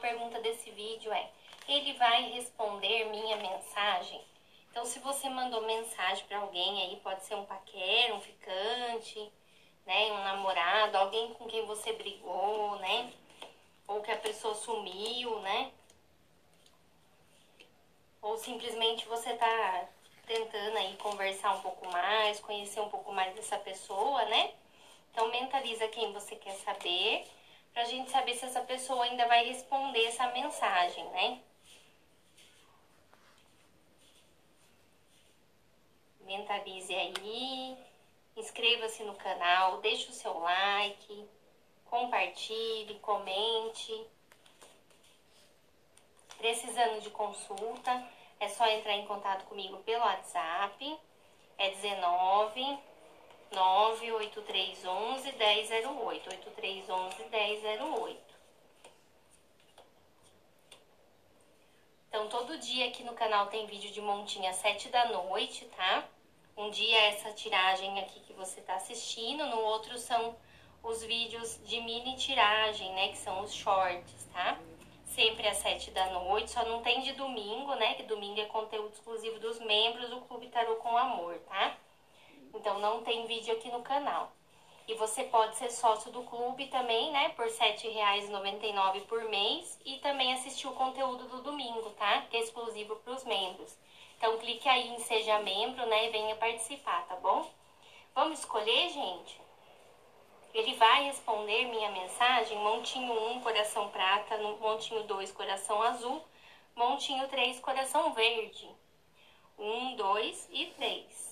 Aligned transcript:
pergunta 0.00 0.40
desse 0.40 0.70
vídeo 0.70 1.12
é: 1.12 1.30
ele 1.68 1.92
vai 1.94 2.30
responder 2.30 3.04
minha 3.06 3.36
mensagem? 3.36 4.20
Então, 4.70 4.84
se 4.84 4.98
você 5.00 5.28
mandou 5.28 5.62
mensagem 5.62 6.24
para 6.26 6.38
alguém 6.38 6.82
aí, 6.82 6.96
pode 6.96 7.24
ser 7.24 7.34
um 7.34 7.44
paquera, 7.44 8.14
um 8.14 8.20
ficante, 8.20 9.30
né, 9.84 10.12
um 10.12 10.22
namorado, 10.22 10.96
alguém 10.96 11.34
com 11.34 11.46
quem 11.46 11.66
você 11.66 11.92
brigou, 11.92 12.76
né? 12.76 13.12
Ou 13.88 14.00
que 14.00 14.10
a 14.10 14.16
pessoa 14.16 14.54
sumiu, 14.54 15.40
né? 15.40 15.72
Ou 18.22 18.36
simplesmente 18.36 19.06
você 19.06 19.34
tá 19.34 19.88
tentando 20.26 20.76
aí 20.76 20.96
conversar 20.98 21.54
um 21.54 21.60
pouco 21.60 21.88
mais, 21.90 22.38
conhecer 22.38 22.80
um 22.80 22.88
pouco 22.88 23.12
mais 23.12 23.34
dessa 23.34 23.58
pessoa, 23.58 24.24
né? 24.26 24.52
Então 25.10 25.28
mentaliza 25.28 25.88
quem 25.88 26.12
você 26.12 26.36
quer 26.36 26.54
saber, 26.54 27.26
pra 27.72 27.84
gente 27.84 28.10
saber 28.10 28.34
se 28.34 28.44
essa 28.44 28.60
pessoa 28.62 29.04
ainda 29.04 29.26
vai 29.26 29.44
responder 29.44 30.04
essa 30.06 30.26
mensagem, 30.28 31.04
né? 31.10 31.40
Mentalize 36.20 36.94
aí, 36.94 37.76
inscreva-se 38.36 39.02
no 39.02 39.14
canal, 39.16 39.80
deixe 39.80 40.10
o 40.10 40.14
seu 40.14 40.38
like, 40.38 41.28
compartilhe, 41.86 42.98
comente. 43.00 44.06
Precisando 46.38 47.00
de 47.02 47.10
consulta, 47.10 48.08
é 48.38 48.48
só 48.48 48.66
entrar 48.66 48.94
em 48.94 49.06
contato 49.06 49.44
comigo 49.46 49.78
pelo 49.78 50.04
WhatsApp. 50.04 50.98
É 51.58 51.70
19 51.70 52.89
98311 53.52 55.32
1008. 55.32 56.30
8311 56.30 57.24
1008. 57.30 58.30
Então, 62.08 62.28
todo 62.28 62.58
dia 62.58 62.88
aqui 62.88 63.04
no 63.04 63.14
canal 63.14 63.46
tem 63.46 63.66
vídeo 63.66 63.90
de 63.92 64.00
montinha 64.00 64.50
às 64.50 64.56
7 64.56 64.88
da 64.88 65.06
noite, 65.06 65.64
tá? 65.76 66.08
Um 66.56 66.68
dia 66.68 66.98
é 66.98 67.08
essa 67.10 67.32
tiragem 67.32 68.00
aqui 68.00 68.20
que 68.20 68.32
você 68.32 68.60
tá 68.60 68.74
assistindo, 68.74 69.46
no 69.46 69.60
outro 69.60 69.96
são 69.96 70.36
os 70.82 71.02
vídeos 71.02 71.60
de 71.64 71.80
mini 71.80 72.16
tiragem, 72.16 72.92
né? 72.94 73.08
Que 73.08 73.18
são 73.18 73.42
os 73.42 73.54
shorts, 73.54 74.28
tá? 74.32 74.58
Sempre 75.06 75.46
às 75.48 75.58
7 75.58 75.90
da 75.92 76.06
noite, 76.10 76.50
só 76.50 76.64
não 76.64 76.82
tem 76.82 77.00
de 77.00 77.12
domingo, 77.12 77.74
né? 77.76 77.94
Que 77.94 78.02
domingo 78.02 78.40
é 78.40 78.46
conteúdo 78.46 78.92
exclusivo 78.92 79.38
dos 79.38 79.58
membros 79.60 80.10
do 80.10 80.20
Clube 80.22 80.48
Tarô 80.48 80.76
com 80.76 80.96
Amor, 80.96 81.38
tá? 81.48 81.76
Então 82.54 82.78
não 82.78 83.02
tem 83.02 83.26
vídeo 83.26 83.54
aqui 83.54 83.70
no 83.70 83.82
canal. 83.82 84.32
E 84.88 84.94
você 84.94 85.24
pode 85.24 85.56
ser 85.56 85.70
sócio 85.70 86.10
do 86.10 86.24
clube 86.24 86.66
também, 86.66 87.12
né? 87.12 87.28
Por 87.30 87.46
R$ 87.46 87.52
7,99 87.52 89.06
por 89.06 89.22
mês. 89.24 89.78
E 89.84 89.98
também 89.98 90.32
assistir 90.32 90.66
o 90.66 90.74
conteúdo 90.74 91.28
do 91.28 91.42
domingo, 91.42 91.90
tá? 91.90 92.22
Que 92.22 92.36
é 92.36 92.40
exclusivo 92.40 92.96
para 92.96 93.12
os 93.12 93.24
membros. 93.24 93.78
Então 94.16 94.36
clique 94.38 94.68
aí 94.68 94.88
em 94.88 94.98
Seja 94.98 95.38
Membro, 95.38 95.86
né? 95.86 96.06
E 96.06 96.10
venha 96.10 96.34
participar, 96.36 97.06
tá 97.06 97.16
bom? 97.16 97.48
Vamos 98.14 98.40
escolher, 98.40 98.90
gente? 98.90 99.40
Ele 100.52 100.74
vai 100.74 101.04
responder 101.04 101.66
minha 101.66 101.90
mensagem, 101.90 102.58
montinho 102.58 103.12
1, 103.36 103.40
coração 103.40 103.88
prata, 103.90 104.36
montinho 104.38 105.04
2, 105.04 105.30
coração 105.30 105.80
azul, 105.80 106.20
montinho 106.74 107.28
3, 107.28 107.60
coração 107.60 108.12
verde. 108.12 108.68
1, 109.56 109.94
2 109.94 110.48
e 110.50 110.66
3. 110.66 111.29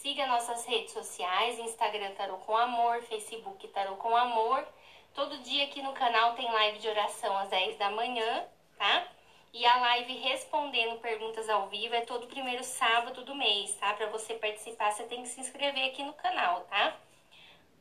Siga 0.00 0.26
nossas 0.28 0.64
redes 0.64 0.94
sociais, 0.94 1.58
Instagram 1.58 2.12
Tarô 2.12 2.38
com 2.38 2.56
Amor, 2.56 3.02
Facebook 3.02 3.68
Tarô 3.68 3.96
com 3.96 4.16
Amor. 4.16 4.66
Todo 5.12 5.36
dia 5.42 5.64
aqui 5.64 5.82
no 5.82 5.92
canal 5.92 6.34
tem 6.36 6.50
live 6.50 6.78
de 6.78 6.88
oração 6.88 7.36
às 7.36 7.50
10 7.50 7.76
da 7.76 7.90
manhã, 7.90 8.48
tá? 8.78 9.06
E 9.52 9.66
a 9.66 9.76
live 9.76 10.14
respondendo 10.14 10.98
perguntas 11.00 11.50
ao 11.50 11.68
vivo 11.68 11.94
é 11.94 12.00
todo 12.00 12.26
primeiro 12.28 12.64
sábado 12.64 13.26
do 13.26 13.34
mês, 13.34 13.74
tá? 13.74 13.92
Para 13.92 14.06
você 14.06 14.32
participar, 14.32 14.90
você 14.90 15.02
tem 15.02 15.20
que 15.20 15.28
se 15.28 15.38
inscrever 15.38 15.90
aqui 15.90 16.02
no 16.02 16.14
canal, 16.14 16.62
tá? 16.62 16.96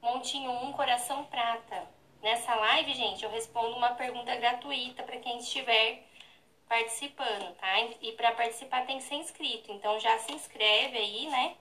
Montinho 0.02 0.52
1, 0.52 0.74
coração 0.74 1.24
prata. 1.24 1.88
Nessa 2.22 2.54
live, 2.54 2.96
gente, 2.96 3.24
eu 3.24 3.32
respondo 3.32 3.78
uma 3.78 3.92
pergunta 3.92 4.36
gratuita 4.36 5.04
para 5.04 5.20
quem 5.20 5.38
estiver 5.38 6.04
participando, 6.68 7.56
tá? 7.56 7.80
E 8.02 8.12
para 8.12 8.34
participar 8.34 8.86
tem 8.86 8.98
que 8.98 9.06
ser 9.06 9.16
inscrito. 9.16 9.72
Então 9.72 9.98
já 10.02 10.18
se 10.18 10.34
inscreve 10.34 10.98
aí, 10.98 11.30
né? 11.30 11.56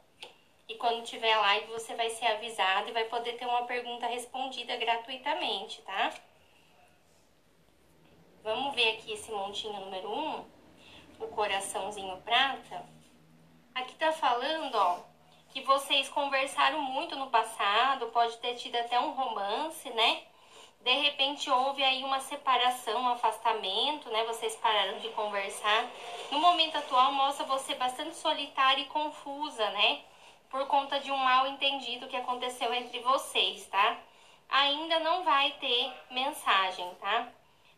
E 0.68 0.74
quando 0.74 1.02
tiver 1.02 1.34
live, 1.34 1.72
você 1.72 1.94
vai 1.94 2.10
ser 2.10 2.26
avisado 2.26 2.90
e 2.90 2.92
vai 2.92 3.04
poder 3.04 3.38
ter 3.38 3.46
uma 3.46 3.64
pergunta 3.64 4.06
respondida 4.06 4.76
gratuitamente, 4.76 5.80
tá? 5.80 6.12
Vamos 8.44 8.74
ver 8.74 8.90
aqui 8.90 9.12
esse 9.12 9.32
montinho 9.32 9.80
número 9.80 10.10
1, 10.10 10.12
um, 10.12 10.44
o 11.20 11.28
coraçãozinho 11.28 12.18
prata. 12.18 12.84
Aqui 13.74 13.94
tá 13.94 14.12
falando, 14.12 14.74
ó, 14.74 15.00
que 15.52 15.62
vocês 15.62 16.08
conversaram 16.10 16.82
muito 16.82 17.16
no 17.16 17.30
passado, 17.30 18.08
pode 18.08 18.36
ter 18.36 18.54
tido 18.54 18.76
até 18.76 19.00
um 19.00 19.12
romance, 19.12 19.88
né? 19.90 20.22
De 20.82 20.92
repente 20.92 21.50
houve 21.50 21.82
aí 21.82 22.04
uma 22.04 22.20
separação, 22.20 23.00
um 23.00 23.08
afastamento, 23.08 24.08
né? 24.10 24.22
Vocês 24.24 24.54
pararam 24.56 24.98
de 24.98 25.08
conversar. 25.10 25.88
No 26.30 26.38
momento 26.38 26.76
atual 26.76 27.10
mostra 27.12 27.46
você 27.46 27.74
bastante 27.74 28.16
solitária 28.16 28.82
e 28.82 28.86
confusa, 28.86 29.68
né? 29.70 30.02
Por 30.50 30.66
conta 30.66 30.98
de 31.00 31.10
um 31.10 31.16
mal 31.16 31.46
entendido 31.46 32.08
que 32.08 32.16
aconteceu 32.16 32.72
entre 32.72 33.00
vocês, 33.00 33.66
tá? 33.66 33.98
Ainda 34.48 34.98
não 35.00 35.24
vai 35.24 35.52
ter 35.52 35.92
mensagem, 36.10 36.88
tá? 37.00 37.28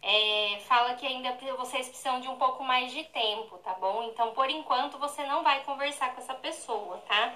É, 0.03 0.61
fala 0.67 0.95
que 0.95 1.07
ainda 1.07 1.33
vocês 1.57 1.89
precisam 1.89 2.21
de 2.21 2.29
um 2.29 2.37
pouco 2.37 2.65
mais 2.65 2.93
de 2.93 3.05
tempo, 3.05 3.59
tá 3.59 3.75
bom? 3.75 4.05
Então, 4.05 4.33
por 4.33 4.49
enquanto, 4.49 4.99
você 4.99 5.25
não 5.25 5.43
vai 5.43 5.63
conversar 5.65 6.15
com 6.15 6.21
essa 6.21 6.35
pessoa, 6.35 6.99
tá? 7.09 7.35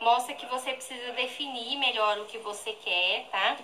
mostra 0.00 0.34
que 0.34 0.46
você 0.46 0.72
precisa 0.72 1.12
definir 1.12 1.76
melhor 1.76 2.18
o 2.18 2.26
que 2.26 2.38
você 2.38 2.72
quer, 2.72 3.26
tá? 3.30 3.56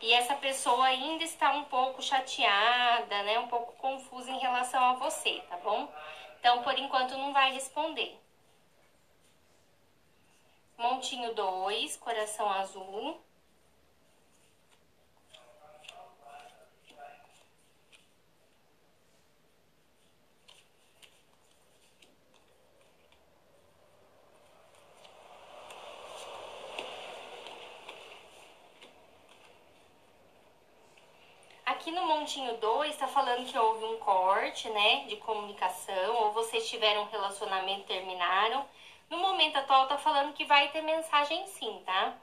E 0.00 0.12
essa 0.12 0.34
pessoa 0.34 0.84
ainda 0.86 1.24
está 1.24 1.52
um 1.52 1.64
pouco 1.64 2.02
chateada, 2.02 3.22
né? 3.22 3.38
Um 3.38 3.48
pouco 3.48 3.72
confusa 3.74 4.30
em 4.30 4.38
relação 4.38 4.82
a 4.82 4.92
você, 4.94 5.42
tá 5.48 5.56
bom? 5.58 5.88
Então, 6.38 6.62
por 6.62 6.78
enquanto, 6.78 7.16
não 7.16 7.32
vai 7.32 7.52
responder. 7.52 8.16
Montinho 10.98 11.32
2, 11.32 11.96
coração 11.98 12.50
azul. 12.50 13.20
Aqui 31.64 31.92
no 31.92 32.06
montinho 32.06 32.56
2 32.56 32.90
está 32.90 33.06
falando 33.06 33.46
que 33.46 33.56
houve 33.56 33.84
um 33.84 33.98
corte, 33.98 34.68
né, 34.70 35.04
de 35.06 35.14
comunicação, 35.18 36.16
ou 36.24 36.32
vocês 36.32 36.68
tiveram 36.68 37.02
um 37.02 37.08
relacionamento 37.08 37.86
terminaram. 37.86 38.66
No 39.10 39.18
momento 39.18 39.56
atual 39.56 39.86
tá 39.86 39.96
falando 39.96 40.34
que 40.34 40.44
vai 40.44 40.68
ter 40.68 40.82
mensagem 40.82 41.46
sim, 41.46 41.82
tá? 41.84 42.14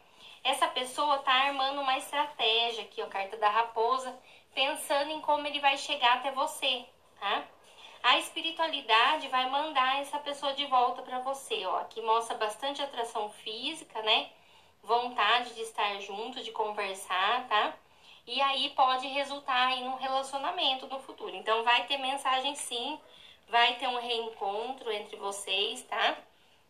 Essa 0.43 0.67
pessoa 0.67 1.17
tá 1.19 1.33
armando 1.33 1.81
uma 1.81 1.97
estratégia 1.97 2.83
aqui, 2.83 3.01
ó, 3.01 3.07
carta 3.07 3.35
da 3.37 3.49
raposa, 3.49 4.15
pensando 4.53 5.09
em 5.09 5.19
como 5.21 5.47
ele 5.47 5.59
vai 5.59 5.77
chegar 5.77 6.17
até 6.17 6.31
você, 6.31 6.85
tá? 7.19 7.43
A 8.03 8.19
espiritualidade 8.19 9.27
vai 9.29 9.49
mandar 9.49 9.99
essa 9.99 10.19
pessoa 10.19 10.53
de 10.53 10.65
volta 10.67 11.01
para 11.01 11.17
você, 11.19 11.65
ó. 11.65 11.77
Aqui 11.77 11.99
mostra 12.01 12.37
bastante 12.37 12.79
atração 12.79 13.29
física, 13.29 13.99
né? 14.03 14.29
Vontade 14.83 15.55
de 15.55 15.61
estar 15.61 15.99
junto, 16.01 16.43
de 16.43 16.51
conversar, 16.51 17.47
tá? 17.47 17.73
E 18.27 18.39
aí 18.41 18.69
pode 18.71 19.07
resultar 19.07 19.71
em 19.71 19.87
um 19.87 19.95
relacionamento 19.95 20.85
no 20.85 20.99
futuro. 20.99 21.35
Então 21.35 21.63
vai 21.63 21.87
ter 21.87 21.97
mensagem 21.97 22.53
sim, 22.53 22.99
vai 23.49 23.73
ter 23.75 23.87
um 23.87 23.99
reencontro 23.99 24.91
entre 24.91 25.15
vocês, 25.15 25.81
tá? 25.83 26.15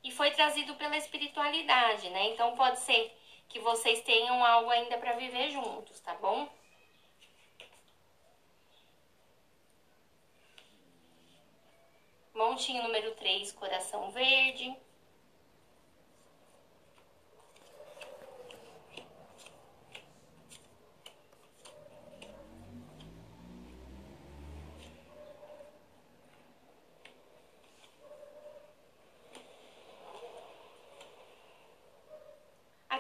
E 0.06 0.12
foi 0.12 0.30
trazido 0.30 0.76
pela 0.76 0.96
espiritualidade, 0.96 2.12
né? 2.12 2.28
Então 2.28 2.56
pode 2.56 2.80
ser 2.80 3.12
que 3.50 3.60
vocês 3.60 4.04
tenham 4.04 4.46
algo 4.46 4.70
ainda 4.70 5.00
para 5.00 5.14
viver 5.14 5.50
juntos, 5.50 6.00
tá 6.00 6.14
bom? 6.14 6.48
Montinho 12.36 12.84
número 12.84 13.16
3, 13.16 13.52
coração 13.54 14.12
verde. 14.12 14.78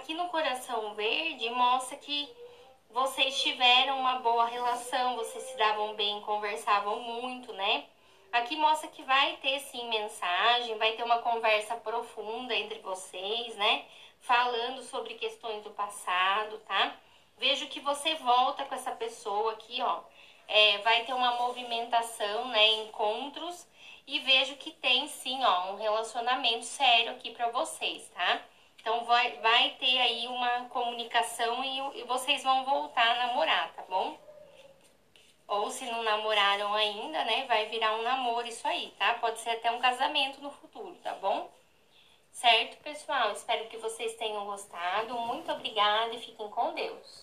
Aqui 0.05 0.13
no 0.13 0.29
coração 0.29 0.93
verde 0.93 1.49
mostra 1.49 1.97
que 1.97 2.29
vocês 2.91 3.41
tiveram 3.41 3.99
uma 3.99 4.19
boa 4.19 4.45
relação, 4.45 5.15
vocês 5.15 5.43
se 5.45 5.57
davam 5.57 5.95
bem, 5.95 6.21
conversavam 6.21 6.99
muito, 6.99 7.51
né? 7.53 7.85
Aqui 8.31 8.55
mostra 8.55 8.87
que 8.87 9.01
vai 9.01 9.35
ter 9.37 9.59
sim 9.61 9.89
mensagem, 9.89 10.77
vai 10.77 10.91
ter 10.91 11.01
uma 11.01 11.23
conversa 11.23 11.75
profunda 11.77 12.53
entre 12.53 12.77
vocês, 12.81 13.55
né? 13.55 13.85
Falando 14.19 14.83
sobre 14.83 15.15
questões 15.15 15.63
do 15.63 15.71
passado, 15.71 16.59
tá? 16.67 16.95
Vejo 17.39 17.65
que 17.65 17.79
você 17.79 18.13
volta 18.13 18.63
com 18.63 18.75
essa 18.75 18.91
pessoa 18.91 19.53
aqui, 19.53 19.81
ó. 19.81 20.01
É, 20.47 20.77
vai 20.83 21.03
ter 21.05 21.13
uma 21.13 21.31
movimentação, 21.31 22.49
né? 22.49 22.73
Encontros. 22.83 23.67
E 24.05 24.19
vejo 24.19 24.55
que 24.57 24.69
tem 24.69 25.07
sim, 25.07 25.43
ó, 25.43 25.71
um 25.71 25.77
relacionamento 25.77 26.63
sério 26.63 27.13
aqui 27.13 27.31
pra 27.31 27.49
vocês, 27.49 28.07
tá? 28.09 28.45
Então 28.85 29.03
vai, 29.03 29.31
vai 29.39 29.71
ter 29.79 29.97
aí 29.97 30.27
uma 30.27 30.65
comunicação 30.65 31.63
e, 31.63 32.01
e 32.01 32.03
vocês 32.03 32.43
vão 32.43 32.63
voltar 32.65 33.15
a 33.15 33.27
namorar, 33.27 33.73
tá 33.73 33.81
bom? 33.89 34.15
Ou 35.47 35.71
se 35.71 35.87
não 35.87 36.03
namoraram 36.03 36.71
ainda, 36.71 37.25
né? 37.25 37.47
Vai 37.47 37.65
virar 37.65 37.95
um 37.95 38.03
namoro 38.03 38.45
isso 38.47 38.67
aí, 38.67 38.93
tá? 38.99 39.15
Pode 39.15 39.39
ser 39.39 39.49
até 39.49 39.71
um 39.71 39.79
casamento 39.79 40.39
no 40.39 40.51
futuro, 40.51 40.93
tá 41.01 41.15
bom? 41.15 41.49
Certo, 42.29 42.77
pessoal? 42.83 43.31
Espero 43.31 43.67
que 43.69 43.77
vocês 43.77 44.13
tenham 44.17 44.45
gostado. 44.45 45.17
Muito 45.17 45.51
obrigada 45.51 46.13
e 46.13 46.21
fiquem 46.21 46.47
com 46.51 46.75
Deus. 46.75 47.07